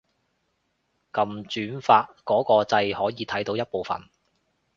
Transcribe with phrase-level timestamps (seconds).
[1.13, 4.01] 撳轉發嗰個掣可以睇到一部分